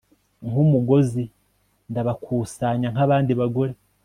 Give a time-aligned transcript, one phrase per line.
[0.47, 1.23] nk'umugozi.
[1.91, 3.73] ndabakusanya nkabandi bagore